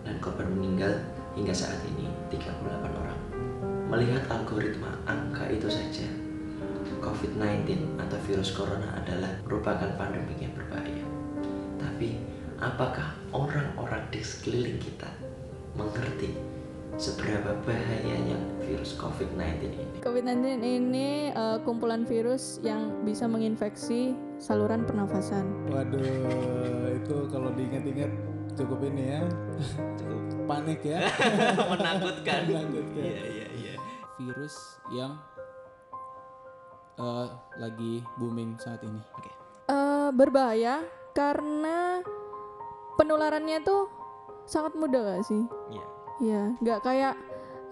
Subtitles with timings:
[0.08, 1.04] dan korban meninggal
[1.36, 2.48] hingga saat ini 38
[2.96, 3.20] orang.
[3.92, 6.08] Melihat algoritma angka itu saja,
[7.04, 11.04] COVID-19 atau virus corona adalah merupakan pandemi yang berbahaya.
[11.76, 12.16] Tapi,
[12.64, 15.12] apakah orang-orang di sekeliling kita
[15.76, 16.32] mengerti
[16.96, 18.40] seberapa bahayanya
[18.74, 19.86] virus COVID-19 ini?
[20.02, 25.46] COVID-19 ini uh, kumpulan virus yang bisa menginfeksi saluran pernafasan.
[25.70, 28.10] Waduh, itu kalau diingat-ingat
[28.58, 29.22] cukup ini ya.
[30.02, 31.06] Cukup Panik ya.
[31.72, 32.50] menakutkan.
[32.50, 32.98] Menakutkan.
[33.06, 33.74] Iya, iya, iya.
[34.18, 35.22] virus yang
[36.98, 37.28] eh,
[37.62, 39.00] lagi booming saat ini.
[39.70, 40.82] Uh, berbahaya
[41.14, 42.02] karena
[42.98, 43.86] penularannya tuh
[44.50, 45.46] sangat mudah gak sih?
[45.70, 45.86] Iya.
[46.22, 47.16] Iya, nggak kayak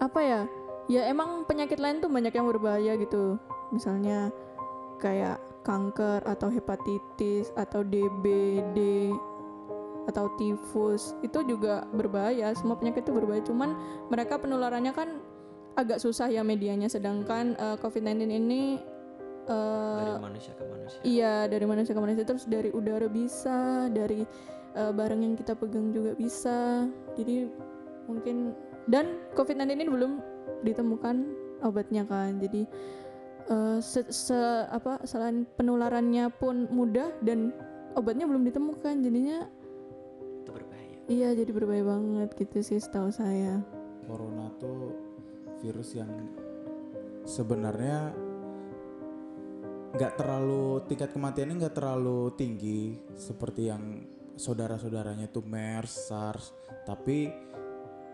[0.02, 0.42] apa ya?
[0.90, 3.38] Ya emang penyakit lain tuh banyak yang berbahaya gitu.
[3.70, 4.34] Misalnya
[4.98, 9.10] kayak kanker atau hepatitis atau DBD
[10.10, 12.50] atau tifus itu juga berbahaya.
[12.58, 13.42] Semua penyakit itu berbahaya.
[13.46, 13.78] Cuman
[14.10, 15.08] mereka penularannya kan
[15.78, 16.90] agak susah ya medianya.
[16.90, 18.62] Sedangkan eh, COVID-19 ini
[19.46, 20.98] eh, Dari manusia ke manusia.
[21.06, 24.26] Iya dari manusia ke manusia terus dari udara bisa, dari
[24.74, 26.90] eh, barang yang kita pegang juga bisa.
[27.14, 27.46] Jadi
[28.10, 28.50] mungkin
[28.90, 30.31] dan COVID-19 ini belum
[30.62, 31.16] ditemukan
[31.62, 32.38] obatnya kan.
[32.38, 32.66] Jadi
[33.50, 37.50] eh, se, se- apa selain penularannya pun mudah dan
[37.94, 39.02] obatnya belum ditemukan.
[39.02, 39.46] Jadinya
[40.42, 40.96] Itu berbahaya.
[41.06, 43.62] iya jadi berbahaya banget gitu sih setahu saya.
[44.06, 44.94] Corona tuh
[45.62, 46.10] virus yang
[47.22, 48.10] sebenarnya
[49.92, 54.02] nggak terlalu tingkat kematiannya nggak terlalu tinggi seperti yang
[54.34, 56.56] saudara-saudaranya tuh MERS, SARS,
[56.88, 57.28] tapi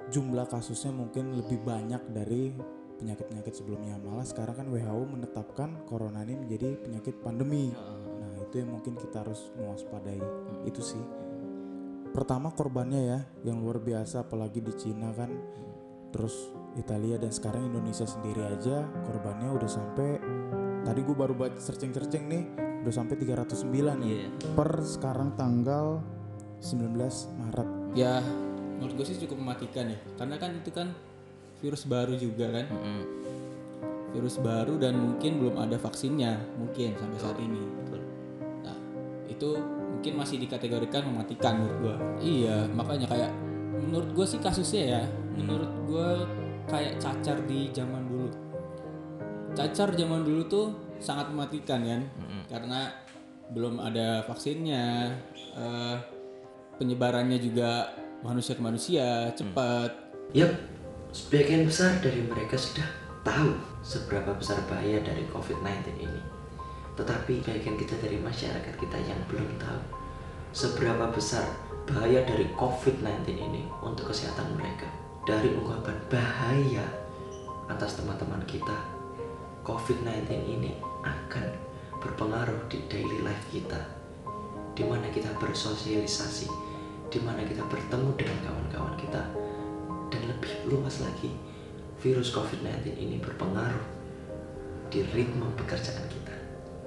[0.09, 2.53] jumlah kasusnya mungkin lebih banyak dari
[2.99, 3.97] penyakit-penyakit sebelumnya.
[4.03, 7.71] Malah sekarang kan WHO menetapkan corona ini menjadi penyakit pandemi.
[7.73, 10.21] Nah, itu yang mungkin kita harus mewaspadai.
[10.67, 11.01] Itu sih.
[12.11, 15.31] Pertama korbannya ya yang luar biasa apalagi di Cina kan.
[16.09, 20.17] Terus Italia dan sekarang Indonesia sendiri aja korbannya udah sampai
[20.83, 22.43] tadi gue baru baca searching-searching nih
[22.83, 24.09] udah sampai 309 nih.
[24.09, 24.29] Iya.
[24.57, 26.01] Per sekarang tanggal
[26.65, 26.97] 19
[27.39, 27.69] Maret.
[27.93, 28.25] Ya,
[28.79, 30.95] menurut gue sih cukup mematikan ya, karena kan itu kan
[31.59, 33.03] virus baru juga kan, Mm-mm.
[34.15, 37.59] virus baru dan mungkin belum ada vaksinnya mungkin sampai saat ini.
[37.83, 38.01] Betul.
[38.63, 38.79] Nah,
[39.27, 39.51] itu
[39.99, 41.97] mungkin masih dikategorikan mematikan menurut gua.
[42.23, 43.35] Iya, makanya kayak
[43.83, 45.03] menurut gua sih kasusnya ya,
[45.35, 46.23] menurut gua
[46.71, 48.31] kayak cacar di zaman dulu.
[49.59, 50.67] Cacar zaman dulu tuh
[51.03, 52.03] sangat mematikan kan,
[52.47, 52.95] karena
[53.51, 55.11] belum ada vaksinnya,
[55.59, 55.97] eh,
[56.79, 57.91] penyebarannya juga
[58.23, 59.91] manusia ke manusia cepat.
[60.35, 60.51] Yup,
[61.15, 62.87] sebagian besar dari mereka sudah
[63.23, 66.23] tahu seberapa besar bahaya dari COVID-19 ini.
[66.99, 69.81] Tetapi bagian kita dari masyarakat kita yang belum tahu
[70.51, 71.47] seberapa besar
[71.87, 74.91] bahaya dari COVID-19 ini untuk kesehatan mereka.
[75.25, 76.85] Dari ungkapan bahaya
[77.69, 78.75] atas teman-teman kita,
[79.63, 80.73] COVID-19 ini
[81.05, 81.53] akan
[82.01, 83.79] berpengaruh di daily life kita,
[84.73, 86.49] di mana kita bersosialisasi,
[87.09, 89.23] di mana kita bertemu dengan kawan-kawan kita,
[90.13, 91.33] dan lebih luas lagi,
[92.01, 93.85] virus COVID-19 ini berpengaruh
[94.89, 96.35] di ritme pekerjaan kita.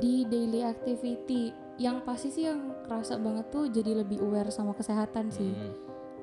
[0.02, 5.30] di daily activity yang pasti sih yang kerasa banget tuh jadi lebih aware sama kesehatan
[5.30, 5.54] sih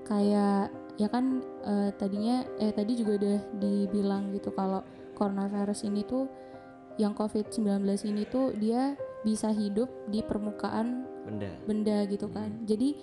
[0.03, 4.83] kayak ya kan eh, tadinya eh tadi juga udah dibilang gitu kalau
[5.15, 6.27] coronavirus ini tuh
[6.99, 12.51] yang COVID-19 ini tuh dia bisa hidup di permukaan benda benda gitu kan.
[12.67, 12.99] Jadi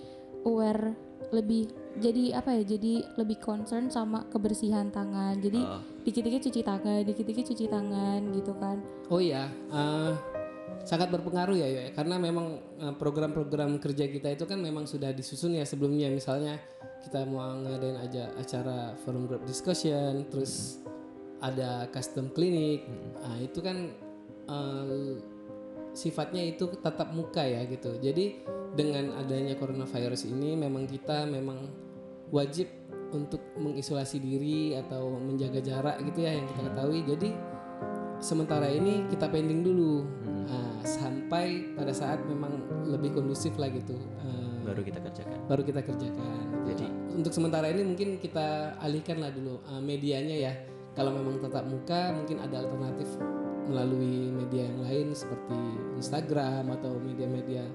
[0.46, 0.94] aware
[1.34, 1.66] lebih
[1.98, 2.76] jadi apa ya?
[2.76, 5.40] Jadi lebih concern sama kebersihan tangan.
[5.42, 5.82] Jadi Oh.
[6.06, 8.78] dikit-dikit cuci tangan, dikit-dikit cuci tangan gitu kan.
[9.10, 10.12] Oh iya, eh,
[10.86, 15.58] sangat berpengaruh ya, ya, karena memang eh, program-program kerja kita itu kan memang sudah disusun
[15.58, 16.06] ya sebelumnya.
[16.12, 16.62] Misalnya
[17.02, 20.78] kita mau ngadain aja acara forum group discussion, terus
[21.42, 22.86] ada custom clinic,
[23.18, 23.90] nah itu kan
[24.46, 25.35] eh,
[25.96, 27.96] sifatnya itu tatap muka ya gitu.
[27.96, 28.44] Jadi
[28.76, 31.72] dengan adanya coronavirus ini memang kita memang
[32.28, 32.68] wajib
[33.16, 37.00] untuk mengisolasi diri atau menjaga jarak gitu ya yang kita ketahui.
[37.08, 37.30] Jadi
[38.20, 40.04] sementara ini kita pending dulu.
[40.46, 45.38] Nah, sampai pada saat memang lebih kondusif lah gitu eh, baru kita kerjakan.
[45.48, 46.44] Baru kita kerjakan.
[46.68, 50.52] Jadi untuk sementara ini mungkin kita alihkan lah dulu eh, medianya ya.
[50.92, 53.08] Kalau memang tatap muka mungkin ada alternatif
[53.66, 55.58] melalui media yang lain seperti
[55.98, 57.66] Instagram atau media-media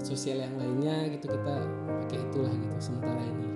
[0.00, 1.56] sosial yang lainnya gitu kita
[2.04, 3.48] pakai itulah gitu sementara ini.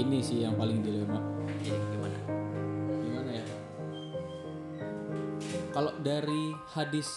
[0.00, 1.18] Ini sih yang paling dilema.
[1.60, 2.18] jadi gimana?
[3.00, 3.44] Gimana ya?
[5.74, 7.08] Kalau dari hadis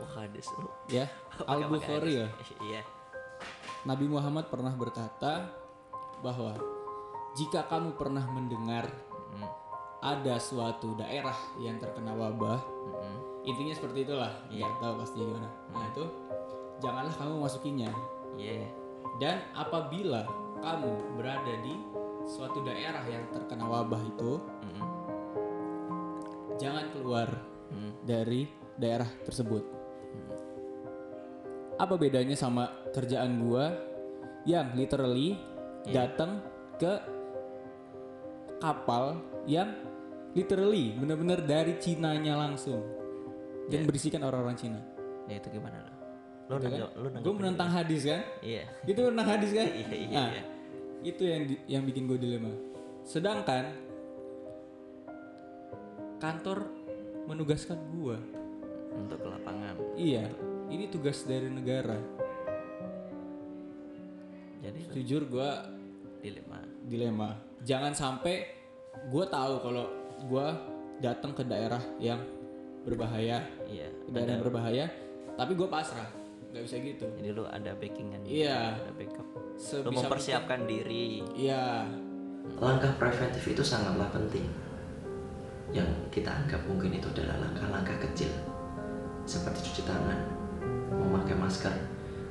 [0.00, 0.46] wah hadis.
[0.58, 1.06] Lu ya
[1.50, 2.28] Al Bukhari ya,
[2.66, 2.82] iya.
[3.84, 5.52] Nabi Muhammad pernah berkata
[6.24, 6.56] bahwa
[7.36, 8.88] jika kamu pernah mendengar
[9.34, 9.50] Mm,
[10.04, 14.32] ada suatu daerah yang terkena wabah, mm, intinya seperti itulah.
[14.52, 14.68] Iya.
[14.68, 15.48] Nggak tahu pasti gimana.
[15.72, 16.04] Nah itu
[16.84, 17.90] janganlah kamu masukinya.
[18.36, 18.68] iya
[19.16, 20.28] Dan apabila
[20.60, 21.72] kamu berada di
[22.28, 24.32] suatu daerah yang terkena wabah itu,
[24.64, 24.84] Mm,
[26.60, 27.28] jangan keluar
[27.72, 28.44] mm, dari
[28.76, 29.64] daerah tersebut.
[31.80, 33.72] Apa bedanya sama kerjaan gua
[34.44, 35.40] yang literally
[35.88, 36.44] datang
[36.76, 36.92] ke
[38.60, 39.93] kapal yang
[40.34, 42.82] literally bener-bener dari Cinanya langsung
[43.66, 44.80] dan berisikan orang-orang Cina.
[45.24, 45.92] ya itu gimana lo
[46.44, 46.70] lo Gitu kan?
[46.76, 48.20] nanggap lo Gue menentang hadis kan?
[48.40, 49.66] iya Itu menentang hadis kan?
[49.80, 50.42] iya iya Nah, iya
[51.02, 52.48] itu yang di- yang bikin gue dilema.
[53.02, 53.72] Sedangkan
[56.16, 56.64] kantor
[57.24, 58.16] menugaskan gua
[58.90, 60.24] untuk ke lapangan Iya,
[60.68, 61.96] ini tugas dari negara.
[64.58, 65.68] jadi Jujur gua
[66.18, 67.36] dilema dilema.
[67.60, 68.48] Jangan sampai
[69.08, 69.84] gua tahu kalau
[70.26, 70.54] gua
[71.02, 72.20] datang ke daerah yang
[72.84, 74.84] berbahaya, iya ke daerah yang berbahaya,
[75.34, 76.08] tapi gua pasrah.
[76.54, 77.06] nggak bisa gitu.
[77.18, 78.78] jadi lo ada backingan juga, Iya.
[78.78, 79.26] ada backup.
[79.26, 81.18] Lo Sebisa mempersiapkan diri.
[81.18, 81.62] Mungkin- Iya,
[82.62, 84.46] langkah preventif itu sangatlah penting.
[85.74, 88.30] Yang kita anggap mungkin itu adalah langkah-langkah kecil.
[89.26, 90.14] Seperti cuci tangan
[90.94, 91.74] memakai masker.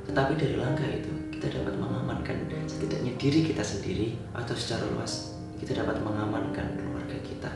[0.08, 5.84] Tetapi dari langkah itu kita dapat mengamankan setidaknya diri kita sendiri atau secara luas kita
[5.84, 7.52] dapat mengamankan keluarga kita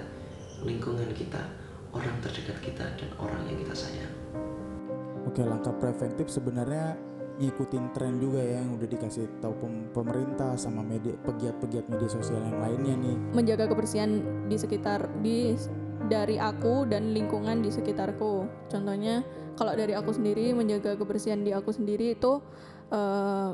[0.67, 1.39] lingkungan kita
[1.95, 4.13] orang terdekat kita dan orang yang kita sayang
[5.27, 6.95] Oke langkah preventif sebenarnya
[7.37, 12.41] ngikutin tren juga ya yang udah dikasih tahu pem- pemerintah sama media pegiat-pegiat media sosial
[12.41, 13.17] yang lainnya nih.
[13.35, 15.53] menjaga kebersihan di sekitar di
[16.09, 18.47] dari aku dan lingkungan di sekitarku.
[18.71, 19.21] Contohnya
[19.59, 22.41] kalau dari aku sendiri menjaga kebersihan di aku sendiri itu
[22.89, 23.49] eh,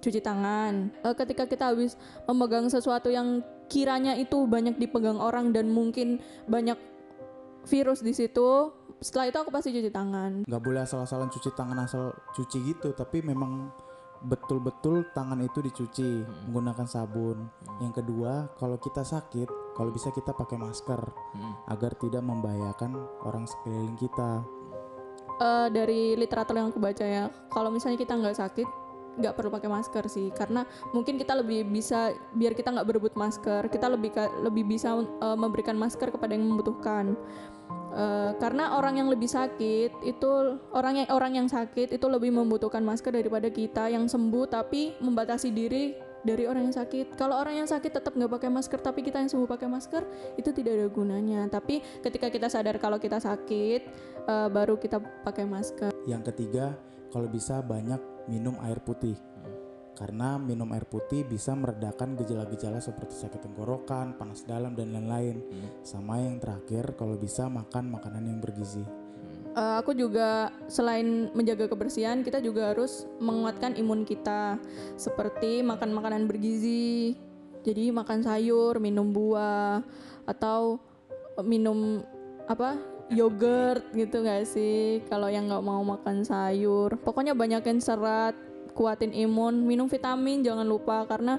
[0.00, 0.88] cuci tangan.
[1.04, 6.18] Eh, ketika kita habis memegang sesuatu yang kiranya itu banyak dipegang orang dan mungkin
[6.50, 6.76] banyak
[7.70, 10.44] virus di situ, setelah itu aku pasti cuci tangan.
[10.44, 13.70] Nggak boleh asal-asalan cuci tangan asal cuci gitu, tapi memang
[14.20, 17.48] betul-betul tangan itu dicuci menggunakan sabun.
[17.80, 21.00] Yang kedua, kalau kita sakit, kalau bisa kita pakai masker
[21.72, 24.44] agar tidak membahayakan orang sekeliling kita.
[25.40, 28.68] Eh, dari literatur yang aku baca ya, kalau misalnya kita nggak sakit,
[29.20, 30.64] nggak perlu pakai masker sih, karena
[30.96, 34.10] mungkin kita lebih bisa biar kita nggak berebut masker, kita lebih
[34.42, 37.14] lebih bisa eh, memberikan masker kepada yang membutuhkan.
[37.90, 40.30] Eh, karena orang yang lebih sakit itu
[40.70, 45.50] orang yang orang yang sakit itu lebih membutuhkan masker daripada kita yang sembuh tapi membatasi
[45.50, 47.18] diri dari orang yang sakit.
[47.18, 50.06] Kalau orang yang sakit tetap nggak pakai masker tapi kita yang sembuh pakai masker
[50.38, 51.50] itu tidak ada gunanya.
[51.50, 53.80] Tapi ketika kita sadar kalau kita sakit
[54.22, 55.90] eh, baru kita pakai masker.
[56.06, 56.78] Yang ketiga,
[57.10, 57.98] kalau bisa banyak
[58.28, 59.16] minum air putih.
[59.96, 65.44] Karena minum air putih bisa meredakan gejala-gejala seperti sakit tenggorokan, panas dalam dan lain-lain.
[65.84, 68.80] Sama yang terakhir, kalau bisa makan makanan yang bergizi.
[69.50, 74.56] Eh, aku juga selain menjaga kebersihan, kita juga harus menguatkan imun kita,
[74.94, 77.18] seperti makan makanan bergizi.
[77.60, 79.84] Jadi makan sayur, minum buah,
[80.24, 80.80] atau
[81.44, 82.00] minum
[82.48, 82.78] apa
[83.10, 85.02] yogurt gitu nggak sih?
[85.10, 88.38] Kalau yang nggak mau makan sayur, pokoknya banyakin serat,
[88.72, 91.36] kuatin imun, minum vitamin jangan lupa karena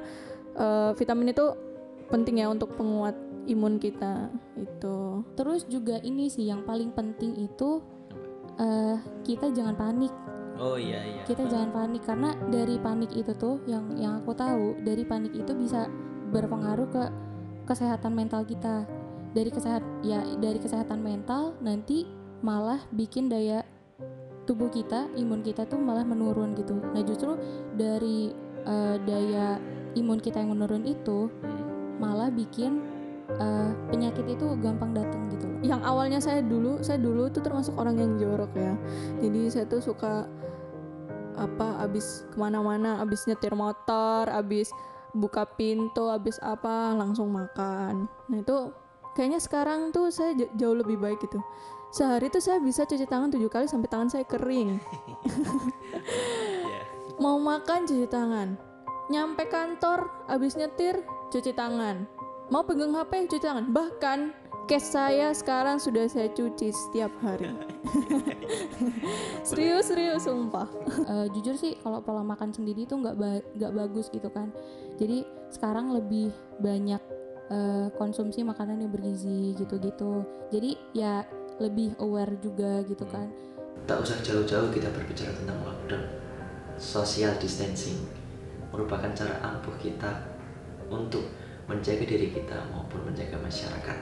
[0.56, 1.46] eh, vitamin itu
[2.12, 3.16] penting ya untuk penguat
[3.48, 5.26] imun kita itu.
[5.34, 7.82] Terus juga ini sih yang paling penting itu
[8.60, 10.14] eh kita jangan panik.
[10.62, 11.24] Oh iya iya.
[11.26, 15.56] Kita jangan panik karena dari panik itu tuh yang yang aku tahu dari panik itu
[15.58, 15.90] bisa
[16.30, 17.04] berpengaruh ke
[17.66, 18.86] kesehatan mental kita.
[19.32, 22.04] Dari kesehat ya dari kesehatan mental nanti
[22.42, 23.64] malah bikin daya
[24.50, 26.76] tubuh kita, imun kita tuh malah menurun gitu.
[26.76, 27.38] Nah, justru
[27.78, 28.34] dari
[28.66, 29.62] eh, daya
[29.96, 31.30] imun kita yang menurun itu
[32.02, 32.82] malah bikin
[33.38, 35.48] eh, penyakit itu gampang datang gitu.
[35.62, 38.74] Yang awalnya saya dulu, saya dulu tuh termasuk orang yang jorok ya.
[39.22, 40.26] Jadi saya tuh suka
[41.38, 44.70] apa abis ke mana-mana, abis nyetir motor, abis
[45.16, 48.10] buka pintu, abis apa langsung makan.
[48.28, 48.74] Nah itu
[49.14, 51.40] kayaknya sekarang tuh saya jauh lebih baik gitu.
[51.92, 54.80] Sehari tuh saya bisa cuci tangan tujuh kali sampai tangan saya kering.
[57.24, 58.56] Mau makan cuci tangan.
[59.12, 62.08] Nyampe kantor abis nyetir cuci tangan.
[62.48, 63.76] Mau pegang HP cuci tangan.
[63.76, 64.20] Bahkan
[64.72, 67.52] cash saya sekarang sudah saya cuci setiap hari.
[69.50, 70.72] serius serius sumpah.
[70.88, 74.48] Eh, jujur sih kalau pola makan sendiri itu nggak ba- nggak bagus gitu kan.
[74.96, 76.32] Jadi sekarang lebih
[76.64, 77.04] banyak
[77.52, 80.24] eh, konsumsi makanan yang bergizi gitu-gitu.
[80.50, 81.28] Jadi ya
[81.60, 83.28] lebih aware juga gitu kan.
[83.86, 86.06] Tak usah jauh-jauh kita berbicara tentang lockdown.
[86.80, 88.00] Social distancing
[88.72, 90.10] merupakan cara ampuh kita
[90.88, 91.28] untuk
[91.68, 93.98] menjaga diri kita maupun menjaga masyarakat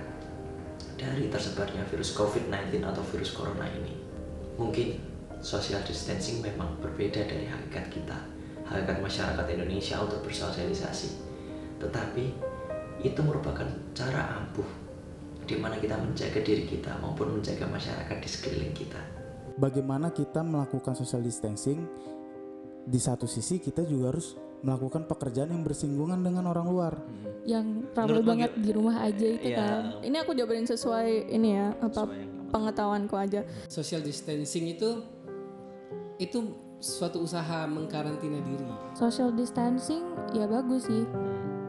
[0.99, 3.95] dari tersebarnya virus COVID-19 atau virus corona ini.
[4.59, 4.99] Mungkin
[5.39, 8.17] social distancing memang berbeda dari hakikat kita,
[8.67, 11.15] hakikat masyarakat Indonesia untuk bersosialisasi.
[11.79, 12.48] Tetapi
[12.99, 13.65] itu merupakan
[13.95, 14.67] cara ampuh
[15.49, 19.01] di mana kita menjaga diri kita maupun menjaga masyarakat di sekeliling kita.
[19.57, 21.83] Bagaimana kita melakukan social distancing?
[22.85, 26.93] Di satu sisi kita juga harus melakukan pekerjaan yang bersinggungan dengan orang luar.
[27.47, 29.57] Yang ramai Menurut lo banget di rumah aja itu Iya.
[29.57, 29.81] kan.
[30.05, 32.01] Ini aku jabarin sesuai ini ya apa
[32.53, 33.41] pengetahuanku aja.
[33.71, 35.01] Social distancing itu
[36.19, 36.39] itu
[36.79, 38.67] suatu usaha mengkarantina diri.
[38.93, 40.03] Social distancing
[40.35, 41.03] ya bagus sih.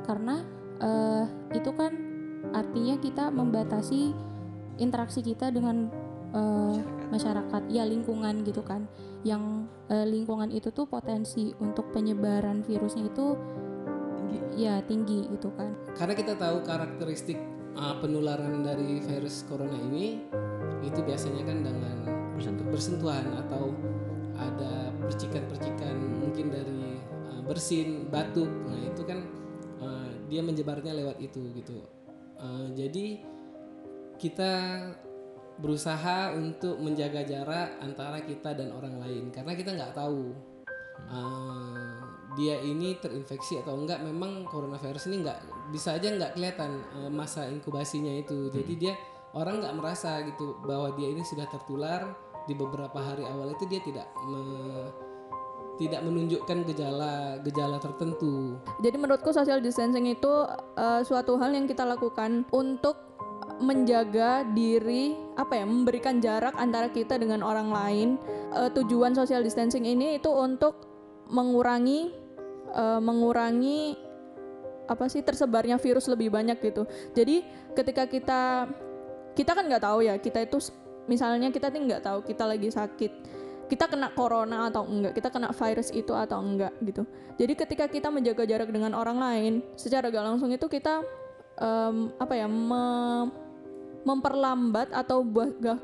[0.04, 0.42] Karena
[0.80, 1.92] eh, itu kan
[2.50, 4.12] artinya kita membatasi
[4.80, 5.92] interaksi kita dengan
[6.32, 6.78] eh,
[7.12, 8.88] masyarakat, ya lingkungan gitu kan.
[9.22, 13.36] Yang eh, lingkungan itu tuh potensi untuk penyebaran virusnya itu
[14.54, 15.74] ya tinggi gitu kan.
[15.94, 17.38] Karena kita tahu karakteristik
[17.76, 20.22] uh, penularan dari virus corona ini
[20.80, 21.96] itu biasanya kan dengan
[22.72, 23.76] bersentuhan atau
[24.40, 25.92] ada percikan-percikan
[26.24, 26.96] mungkin dari
[27.28, 28.48] uh, bersin, batuk.
[28.48, 29.18] Nah, itu kan
[29.84, 31.82] uh, dia menyebarnya lewat itu gitu.
[32.38, 33.20] Uh, jadi
[34.16, 34.52] kita
[35.60, 40.32] berusaha untuk menjaga jarak antara kita dan orang lain karena kita nggak tahu
[41.12, 42.00] uh,
[42.38, 44.00] dia ini terinfeksi atau enggak.
[44.00, 45.38] Memang coronavirus ini nggak
[45.74, 48.48] bisa aja nggak kelihatan uh, masa inkubasinya itu.
[48.54, 48.94] Jadi dia
[49.34, 52.06] orang nggak merasa gitu bahwa dia ini sudah tertular.
[52.48, 55.09] Di beberapa hari awal itu dia tidak me-
[55.80, 60.28] tidak menunjukkan gejala-gejala tertentu Jadi menurutku social distancing itu
[60.76, 63.08] eh, suatu hal yang kita lakukan untuk
[63.60, 68.08] menjaga diri apa ya memberikan jarak antara kita dengan orang lain.
[68.52, 70.84] Eh, tujuan social distancing ini itu untuk
[71.32, 72.12] mengurangi
[72.76, 73.96] eh, mengurangi
[74.90, 76.84] apa sih tersebarnya virus lebih banyak gitu.
[77.16, 77.40] Jadi
[77.72, 78.68] ketika kita
[79.32, 80.58] kita kan nggak tahu ya kita itu
[81.06, 83.12] misalnya kita tuh nggak tahu kita lagi sakit
[83.70, 87.06] kita kena corona atau enggak, kita kena virus itu atau enggak gitu.
[87.38, 91.06] Jadi ketika kita menjaga jarak dengan orang lain, secara gak langsung itu kita
[91.54, 93.30] em, apa ya me-
[94.02, 95.22] memperlambat atau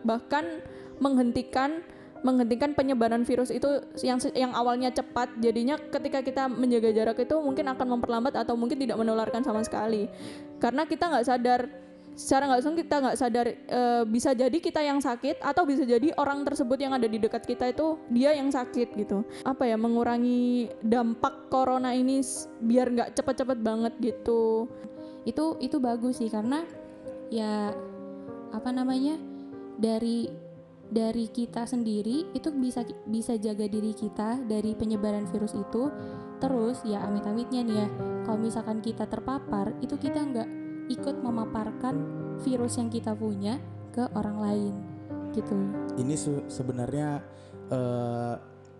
[0.03, 0.65] bahkan
[0.99, 1.85] menghentikan
[2.25, 7.71] menghentikan penyebaran virus itu yang yang awalnya cepat jadinya ketika kita menjaga jarak itu mungkin
[7.71, 10.09] akan memperlambat atau mungkin tidak menularkan sama sekali
[10.59, 11.86] karena kita nggak sadar
[12.17, 16.17] secara nggak langsung kita nggak sadar eh, bisa jadi kita yang sakit atau bisa jadi
[16.17, 19.21] orang tersebut yang ada di dekat kita itu dia yang sakit gitu.
[19.45, 22.25] Apa ya mengurangi dampak corona ini
[22.65, 24.65] biar nggak cepet-cepet banget gitu.
[25.29, 26.65] Itu itu bagus sih karena
[27.29, 27.77] ya
[28.57, 29.21] apa namanya
[29.77, 30.33] dari
[30.89, 35.93] dari kita sendiri itu bisa bisa jaga diri kita dari penyebaran virus itu.
[36.41, 37.89] Terus ya amit-amitnya nih ya
[38.25, 41.95] kalau misalkan kita terpapar itu kita nggak ikut memaparkan
[42.45, 43.59] virus yang kita punya
[43.91, 44.75] ke orang lain
[45.33, 45.57] gitu
[45.97, 46.15] Ini
[46.49, 47.21] sebenarnya
[47.73, 48.35] eh,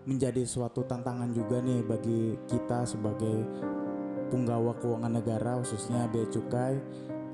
[0.07, 3.43] menjadi suatu tantangan juga nih bagi kita sebagai
[4.31, 6.79] punggawa keuangan negara khususnya bea cukai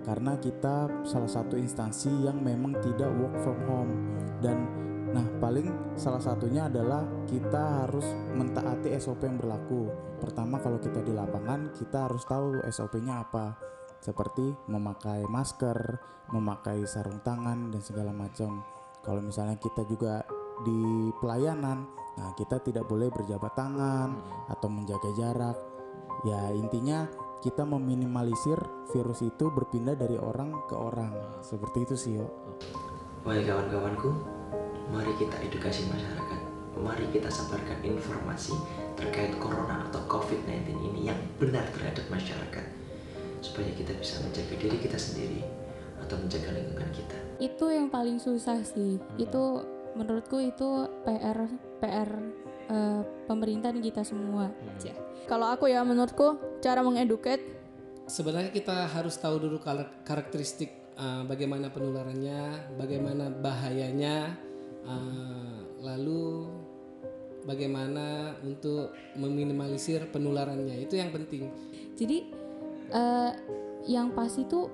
[0.04, 3.94] karena kita salah satu instansi yang memang tidak work from home
[4.44, 4.68] dan
[5.14, 8.04] nah paling salah satunya adalah kita harus
[8.34, 9.94] mentaati SOP yang berlaku.
[10.18, 13.54] Pertama kalau kita di lapangan kita harus tahu SOP-nya apa.
[14.04, 15.96] Seperti memakai masker,
[16.36, 18.60] memakai sarung tangan dan segala macam.
[19.00, 20.28] Kalau misalnya kita juga
[20.68, 21.88] di pelayanan,
[22.20, 24.12] nah kita tidak boleh berjabat tangan
[24.52, 25.56] atau menjaga jarak.
[26.28, 27.08] Ya intinya
[27.40, 28.60] kita meminimalisir
[28.92, 31.40] virus itu berpindah dari orang ke orang.
[31.40, 32.28] Seperti itu sih, yo.
[33.24, 34.12] Wahai kawan-kawanku,
[34.92, 36.42] mari kita edukasi masyarakat.
[36.76, 38.52] Mari kita sebarkan informasi
[39.00, 42.83] terkait corona atau COVID-19 ini yang benar terhadap masyarakat.
[43.54, 45.46] Supaya kita bisa menjaga diri kita sendiri
[46.02, 47.18] atau menjaga lingkungan kita.
[47.38, 49.44] itu yang paling susah sih itu
[49.94, 51.46] menurutku itu PR
[51.78, 52.10] PR
[52.74, 54.50] eh, pemerintah dan kita semua
[54.82, 54.98] Cia.
[55.30, 57.40] Kalau aku ya menurutku cara mengeduket
[58.04, 64.36] Sebenarnya kita harus tahu dulu kar- karakteristik uh, bagaimana penularannya, bagaimana bahayanya,
[64.84, 66.52] uh, lalu
[67.48, 70.84] bagaimana untuk meminimalisir penularannya.
[70.84, 71.48] Itu yang penting.
[71.96, 72.28] jadi
[72.94, 73.32] eh,
[73.90, 74.70] yang pasti tuh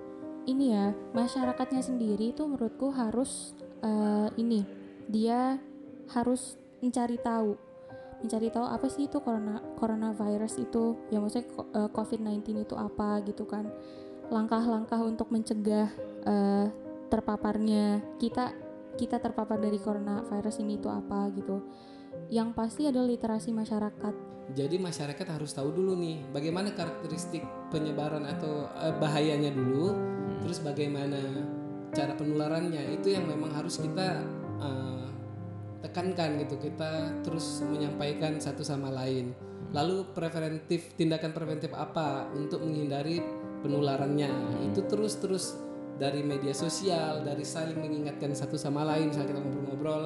[0.46, 4.68] ini ya masyarakatnya sendiri tuh menurutku harus eh, ini
[5.10, 5.58] dia
[6.14, 7.58] harus mencari tahu.
[8.20, 11.00] Mencari tahu apa sih itu corona coronavirus itu?
[11.10, 13.72] Ya maksudnya eh, COVID-19 itu apa gitu kan?
[14.30, 15.90] Langkah-langkah untuk mencegah
[16.28, 16.68] eh,
[17.10, 18.54] terpaparnya kita
[19.00, 21.64] kita terpapar dari coronavirus ini itu apa gitu
[22.30, 24.14] yang pasti adalah literasi masyarakat.
[24.50, 29.94] Jadi masyarakat harus tahu dulu nih bagaimana karakteristik penyebaran atau eh, bahayanya dulu,
[30.42, 31.22] terus bagaimana
[31.94, 32.98] cara penularannya.
[32.98, 34.26] Itu yang memang harus kita
[34.62, 35.08] eh,
[35.86, 36.58] tekankan gitu.
[36.58, 39.34] Kita terus menyampaikan satu sama lain.
[39.70, 43.22] Lalu preventif tindakan preventif apa untuk menghindari
[43.62, 44.66] penularannya?
[44.66, 45.54] Itu terus terus
[46.00, 50.04] dari media sosial, dari saling mengingatkan satu sama lain, misalnya kita ngobrol-ngobrol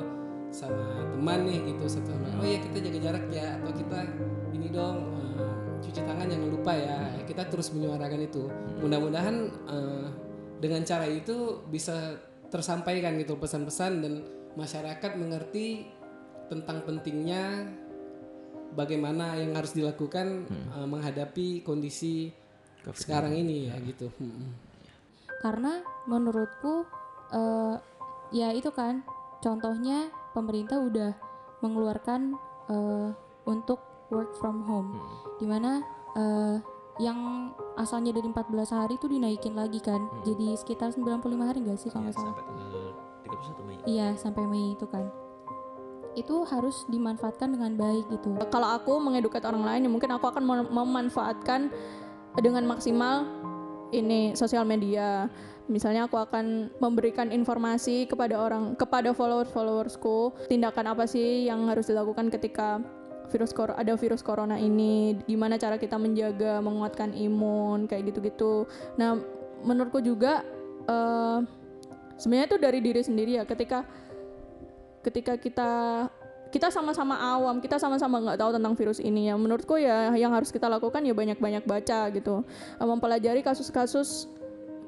[0.54, 4.00] sama teman nih gitu satu sama oh ya kita jaga jarak ya atau kita
[4.54, 6.98] ini dong eh, cuci tangan jangan lupa ya.
[7.28, 8.48] Kita terus menyuarakan itu.
[8.80, 9.36] Mudah-mudahan
[9.68, 10.08] eh,
[10.64, 12.16] dengan cara itu bisa
[12.48, 14.14] tersampaikan gitu pesan-pesan dan
[14.56, 15.90] masyarakat mengerti
[16.48, 17.68] tentang pentingnya
[18.78, 22.32] bagaimana yang harus dilakukan eh, menghadapi kondisi
[22.96, 23.68] sekarang ini.
[23.68, 23.76] ya.
[23.84, 24.08] gitu.
[24.20, 24.56] Hmm.
[25.44, 26.88] karena menurutku
[27.36, 27.76] eh,
[28.32, 29.04] ya itu kan
[29.44, 31.12] contohnya pemerintah udah
[31.64, 32.36] mengeluarkan
[32.68, 33.10] eh,
[33.48, 33.80] untuk
[34.12, 34.98] work from home.
[35.40, 35.82] Di mana
[36.18, 36.58] eh,
[37.02, 40.02] yang asalnya dari 14 hari itu dinaikin lagi kan.
[40.22, 42.38] Jadi sekitar 95 hari nggak sih kalau nggak salah?
[43.90, 45.10] iya sampai Mei itu kan.
[46.14, 48.38] Itu harus dimanfaatkan dengan baik gitu.
[48.54, 51.74] Kalau aku mengeduket orang lain ya mungkin aku akan mem- memanfaatkan
[52.38, 53.26] dengan maksimal
[53.94, 55.30] ini sosial media.
[55.72, 61.88] Misalnya aku akan memberikan informasi kepada orang kepada followers followersku tindakan apa sih yang harus
[61.88, 62.84] dilakukan ketika
[63.32, 68.68] virus kor ada virus corona ini gimana cara kita menjaga menguatkan imun kayak gitu-gitu.
[69.00, 69.16] Nah
[69.64, 70.44] menurutku juga
[70.84, 71.40] eh,
[72.20, 73.44] sebenarnya itu dari diri sendiri ya.
[73.48, 73.88] Ketika
[75.04, 75.72] ketika kita
[76.54, 79.34] kita sama-sama awam, kita sama-sama nggak tahu tentang virus ini ya.
[79.34, 82.46] Menurutku ya yang harus kita lakukan ya banyak-banyak baca gitu,
[82.78, 84.30] Eh, mempelajari kasus-kasus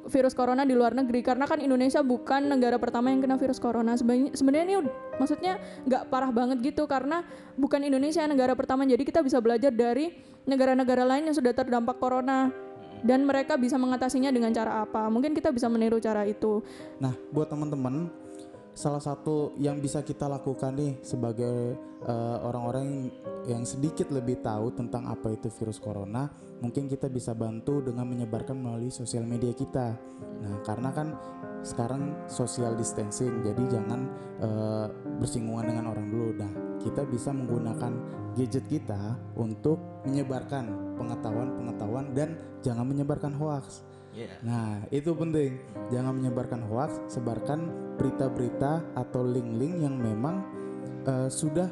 [0.06, 3.98] virus corona di luar negeri karena kan Indonesia bukan negara pertama yang kena virus corona.
[3.98, 5.58] Sebenarnya ini ud- maksudnya
[5.90, 7.26] nggak parah banget gitu karena
[7.58, 8.86] bukan Indonesia negara pertama.
[8.86, 10.14] Jadi kita bisa belajar dari
[10.46, 12.54] negara-negara lain yang sudah terdampak corona
[13.02, 15.10] dan mereka bisa mengatasinya dengan cara apa.
[15.10, 16.62] Mungkin kita bisa meniru cara itu.
[17.02, 18.14] Nah, buat teman-teman,
[18.76, 23.08] salah satu yang bisa kita lakukan nih sebagai eh, orang-orang
[23.48, 26.28] yang sedikit lebih tahu tentang apa itu virus corona,
[26.60, 29.96] mungkin kita bisa bantu dengan menyebarkan melalui sosial media kita.
[30.44, 31.16] Nah, karena kan
[31.64, 34.12] sekarang social distancing, jadi jangan
[34.44, 34.86] eh,
[35.24, 36.30] bersinggungan dengan orang dulu.
[36.36, 36.52] Nah,
[36.84, 37.96] kita bisa menggunakan
[38.36, 43.32] gadget kita untuk menyebarkan pengetahuan-pengetahuan dan jangan menyebarkan
[44.16, 44.40] hoax.
[44.42, 45.60] Nah, itu penting.
[45.92, 47.68] Jangan menyebarkan hoax, sebarkan
[48.00, 50.42] berita-berita atau link-link yang memang
[51.04, 51.68] eh, sudah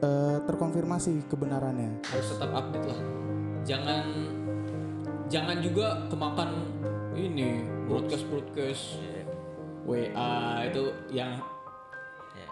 [0.00, 2.00] eh, terkonfirmasi kebenarannya.
[2.08, 3.00] harus tetap update lah
[3.64, 4.04] jangan
[5.32, 6.68] jangan juga kemakan
[7.16, 8.84] ini broadcast broadcast
[9.88, 11.40] WA itu yang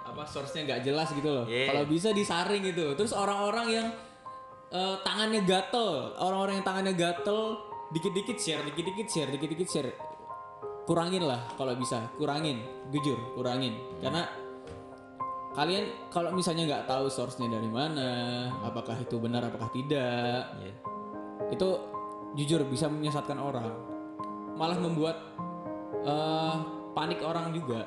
[0.09, 3.87] apa source-nya nggak jelas gitu loh kalau bisa disaring gitu terus orang-orang yang
[4.73, 9.93] eh, tangannya gatel orang-orang yang tangannya gatel dikit-dikit share dikit-dikit share dikit-dikit share.
[10.83, 13.79] Kurangin lah kalau bisa kurangin jujur kurangin.
[14.03, 14.27] Karena
[15.55, 18.11] kalian kalau misalnya nggak tahu source-nya dari mana,
[18.65, 20.49] apakah itu benar apakah tidak,
[21.53, 21.69] itu
[22.35, 23.69] jujur bisa menyesatkan orang,
[24.57, 25.17] malah membuat
[26.03, 26.57] eh,
[26.97, 27.85] panik orang juga.